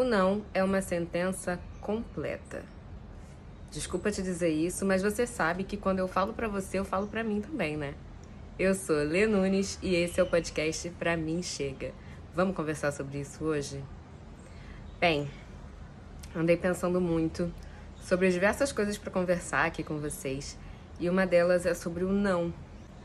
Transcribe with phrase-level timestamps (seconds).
[0.00, 2.62] O não é uma sentença completa.
[3.70, 7.06] Desculpa te dizer isso, mas você sabe que quando eu falo para você, eu falo
[7.06, 7.92] para mim também, né?
[8.58, 11.92] Eu sou Lê Nunes e esse é o podcast Pra Mim Chega.
[12.34, 13.84] Vamos conversar sobre isso hoje?
[14.98, 15.28] Bem,
[16.34, 17.52] andei pensando muito
[17.98, 20.56] sobre diversas coisas para conversar aqui com vocês
[20.98, 22.54] e uma delas é sobre o não.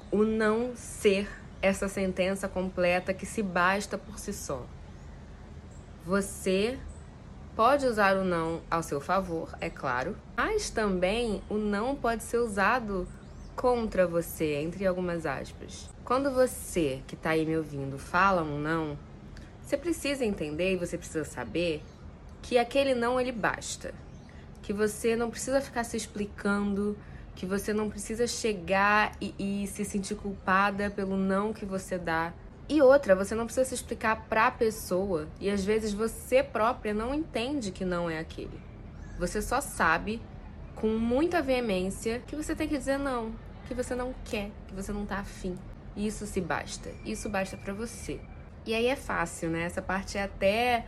[0.09, 1.27] O não ser
[1.62, 4.66] essa sentença completa que se basta por si só.
[6.06, 6.78] Você
[7.56, 12.38] pode usar o não ao seu favor, é claro, mas também o não pode ser
[12.38, 13.08] usado
[13.55, 15.90] contra você, entre algumas aspas.
[16.04, 18.96] Quando você que está aí me ouvindo fala um não,
[19.63, 21.82] você precisa entender e você precisa saber
[22.44, 23.91] que aquele não ele basta.
[24.62, 26.96] Que você não precisa ficar se explicando,
[27.34, 32.32] que você não precisa chegar e, e se sentir culpada pelo não que você dá.
[32.68, 36.94] E outra, você não precisa se explicar para a pessoa e às vezes você própria
[36.94, 38.60] não entende que não é aquele.
[39.20, 40.20] Você só sabe
[40.76, 43.34] com muita veemência que você tem que dizer não,
[43.68, 45.55] que você não quer, que você não tá afim.
[45.96, 46.90] Isso se basta.
[47.05, 48.20] Isso basta para você.
[48.66, 49.63] E aí é fácil, né?
[49.63, 50.85] Essa parte é até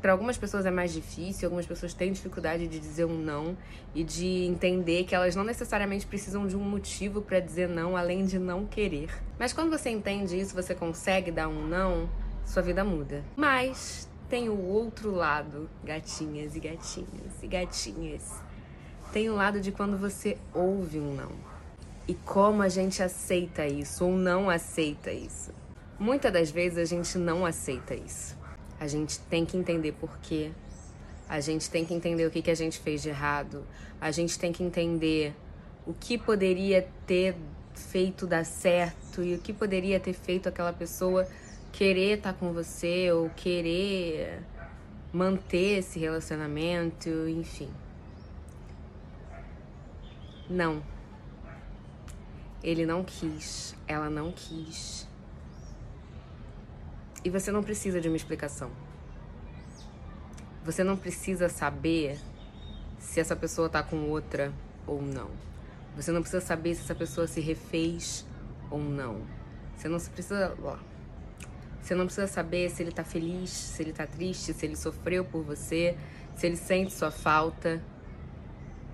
[0.00, 3.56] para algumas pessoas é mais difícil, algumas pessoas têm dificuldade de dizer um não
[3.94, 8.24] e de entender que elas não necessariamente precisam de um motivo para dizer não além
[8.24, 9.10] de não querer.
[9.38, 12.08] Mas quando você entende isso, você consegue dar um não,
[12.44, 13.24] sua vida muda.
[13.36, 18.42] Mas tem o outro lado, gatinhas e gatinhas e gatinhas.
[19.12, 21.32] Tem o lado de quando você ouve um não.
[22.06, 25.52] E como a gente aceita isso ou não aceita isso.
[25.98, 28.37] Muitas das vezes a gente não aceita isso.
[28.80, 30.52] A gente tem que entender por quê.
[31.28, 33.64] A gente tem que entender o que, que a gente fez de errado.
[34.00, 35.34] A gente tem que entender
[35.86, 37.36] o que poderia ter
[37.74, 41.26] feito dar certo e o que poderia ter feito aquela pessoa
[41.72, 44.42] querer estar tá com você ou querer
[45.12, 47.70] manter esse relacionamento, enfim.
[50.48, 50.82] Não.
[52.62, 55.07] Ele não quis, ela não quis.
[57.28, 58.70] E você não precisa de uma explicação.
[60.64, 62.18] Você não precisa saber
[62.98, 64.50] se essa pessoa tá com outra
[64.86, 65.28] ou não.
[65.94, 68.24] Você não precisa saber se essa pessoa se refez
[68.70, 69.20] ou não.
[69.76, 70.56] Você não precisa.
[70.62, 70.78] Ó,
[71.82, 75.22] você não precisa saber se ele tá feliz, se ele tá triste, se ele sofreu
[75.22, 75.98] por você,
[76.34, 77.82] se ele sente sua falta.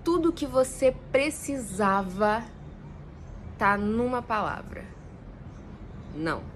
[0.03, 2.43] Tudo que você precisava
[3.57, 4.83] tá numa palavra.
[6.13, 6.54] Não.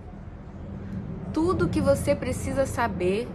[1.34, 3.28] Tudo que você precisa saber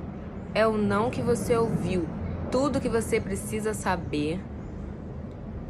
[0.53, 2.09] é o não que você ouviu.
[2.50, 4.41] Tudo que você precisa saber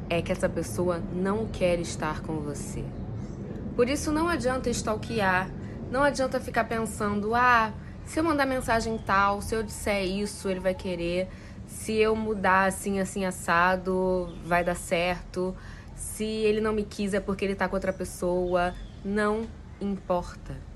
[0.09, 2.83] é que essa pessoa não quer estar com você.
[3.77, 5.51] Por isso não adianta stalkear,
[5.91, 7.73] não adianta ficar pensando, ah,
[8.07, 11.29] se eu mandar mensagem tal, se eu disser isso, ele vai querer.
[11.67, 15.55] Se eu mudar assim, assim, assado, vai dar certo.
[15.95, 18.75] Se ele não me quis é porque ele tá com outra pessoa.
[19.05, 19.47] Não
[19.81, 20.74] importa.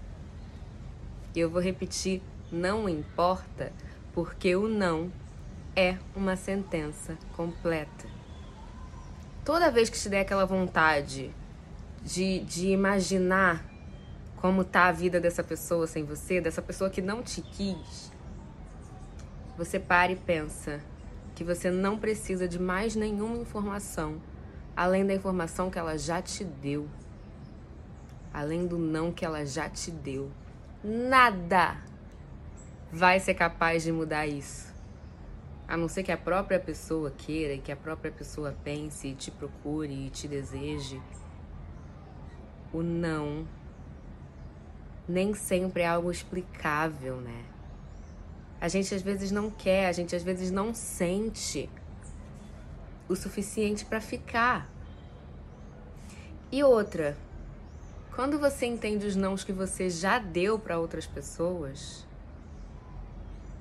[1.38, 3.72] Eu vou repetir: não importa,
[4.12, 5.12] porque o não
[5.76, 8.06] é uma sentença completa.
[9.44, 11.30] Toda vez que te der aquela vontade
[12.02, 13.64] de, de imaginar
[14.36, 18.12] como tá a vida dessa pessoa sem você, dessa pessoa que não te quis,
[19.56, 20.80] você para e pensa
[21.34, 24.20] que você não precisa de mais nenhuma informação
[24.78, 26.88] além da informação que ela já te deu,
[28.32, 30.30] além do não que ela já te deu
[30.82, 31.76] nada
[32.92, 34.74] vai ser capaz de mudar isso.
[35.66, 39.14] A não ser que a própria pessoa queira e que a própria pessoa pense e
[39.14, 41.00] te procure e te deseje.
[42.72, 43.46] O não
[45.08, 47.44] nem sempre é algo explicável, né?
[48.60, 51.70] A gente às vezes não quer, a gente às vezes não sente
[53.08, 54.70] o suficiente para ficar.
[56.50, 57.16] E outra,
[58.18, 62.04] quando você entende os nãos que você já deu para outras pessoas,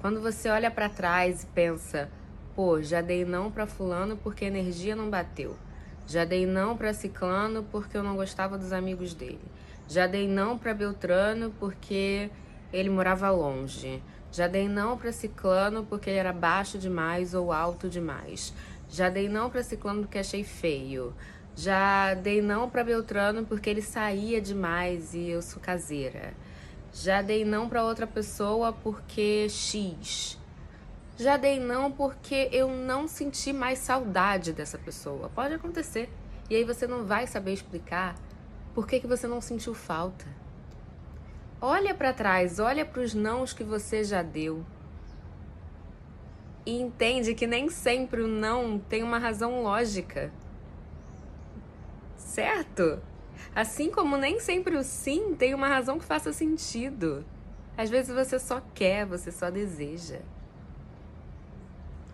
[0.01, 2.09] quando você olha para trás e pensa,
[2.55, 5.55] pô, já dei não para fulano porque a energia não bateu.
[6.07, 9.45] Já dei não para ciclano porque eu não gostava dos amigos dele.
[9.87, 12.31] Já dei não para Beltrano porque
[12.73, 14.01] ele morava longe.
[14.31, 18.55] Já dei não para ciclano porque ele era baixo demais ou alto demais.
[18.89, 21.13] Já dei não para ciclano porque achei feio.
[21.57, 26.35] Já dei não para Beltrano porque ele saía demais e eu sou caseira.
[26.93, 30.37] Já dei não para outra pessoa porque X.
[31.17, 35.29] Já dei não porque eu não senti mais saudade dessa pessoa.
[35.33, 36.11] Pode acontecer.
[36.47, 38.15] E aí você não vai saber explicar
[38.75, 40.27] por que, que você não sentiu falta.
[41.59, 44.63] Olha para trás, olha para os nãos que você já deu.
[46.67, 50.29] e entende que nem sempre o não tem uma razão lógica.
[52.37, 53.01] Certo?
[53.55, 57.25] Assim como nem sempre o sim tem uma razão que faça sentido.
[57.75, 60.19] Às vezes você só quer, você só deseja.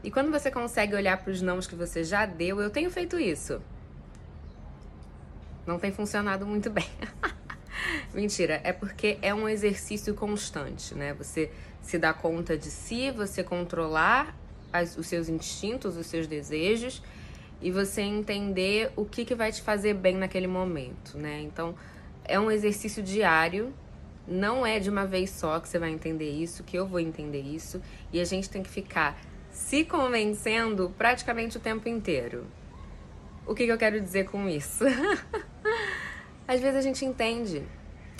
[0.01, 3.19] E quando você consegue olhar para os nãos que você já deu, eu tenho feito
[3.19, 3.61] isso.
[5.67, 6.87] Não tem funcionado muito bem.
[8.15, 11.13] Mentira, é porque é um exercício constante, né?
[11.15, 14.33] Você se dá conta de si, você controlar
[14.71, 17.03] as, os seus instintos, os seus desejos
[17.63, 21.41] e você entender o que, que vai te fazer bem naquele momento, né?
[21.41, 21.73] Então,
[22.25, 23.73] é um exercício diário,
[24.27, 27.41] não é de uma vez só que você vai entender isso, que eu vou entender
[27.41, 27.81] isso,
[28.11, 29.17] e a gente tem que ficar
[29.49, 32.45] se convencendo praticamente o tempo inteiro.
[33.47, 34.83] O que, que eu quero dizer com isso?
[36.45, 37.63] Às vezes a gente entende,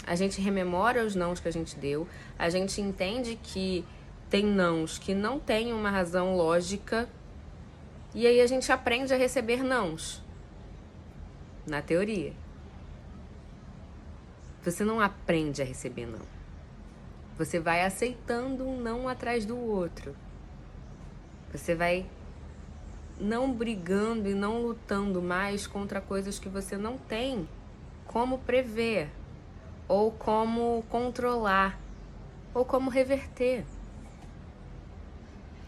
[0.08, 2.08] a gente rememora os nãos que a gente deu,
[2.40, 3.84] a gente entende que
[4.30, 7.10] tem nãos que não têm uma razão lógica,
[8.14, 10.24] e aí a gente aprende a receber nãos.
[11.66, 12.34] Na teoria.
[14.64, 16.22] Você não aprende a receber não.
[17.38, 20.16] Você vai aceitando um não atrás do outro.
[21.52, 22.06] Você vai
[23.20, 27.48] não brigando e não lutando mais contra coisas que você não tem
[28.06, 29.10] como prever,
[29.88, 31.80] ou como controlar,
[32.54, 33.66] ou como reverter.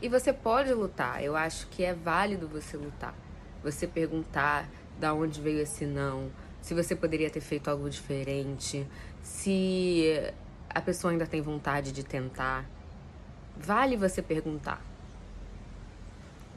[0.06, 3.16] E você pode lutar, eu acho que é válido você lutar.
[3.64, 4.70] Você perguntar
[5.00, 6.32] da onde veio esse não,
[6.62, 8.86] se você poderia ter feito algo diferente,
[9.24, 10.06] se
[10.70, 12.70] a pessoa ainda tem vontade de tentar.
[13.58, 14.80] Vale você perguntar.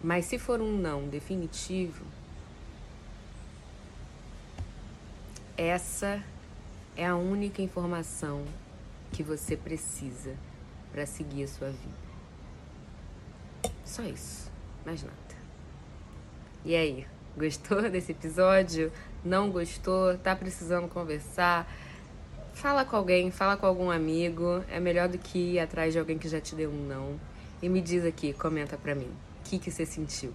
[0.05, 2.05] Mas se for um não definitivo,
[5.57, 6.23] essa
[6.95, 8.45] é a única informação
[9.11, 10.37] que você precisa
[10.93, 12.08] para seguir a sua vida.
[13.89, 14.51] Só isso,
[14.85, 15.17] mais nada.
[16.63, 18.93] E aí, gostou desse episódio?
[19.25, 20.17] Não gostou?
[20.19, 21.67] Tá precisando conversar?
[22.53, 24.63] Fala com alguém, fala com algum amigo.
[24.71, 27.19] É melhor do que ir atrás de alguém que já te deu um não.
[27.63, 29.11] E me diz aqui, comenta pra mim
[29.43, 30.35] que, que você sentiu.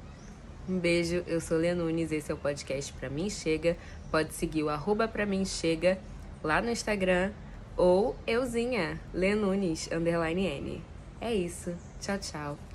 [0.67, 3.77] Um beijo, eu sou Lê Nunes, esse é o podcast Pra Mim Chega.
[4.09, 5.99] Pode seguir o arroba Pra Mim Chega
[6.43, 7.31] lá no Instagram
[7.77, 10.83] ou euzinha, Lê Nunes, underline N.
[11.21, 11.71] É isso,
[12.01, 12.72] tchau, tchau.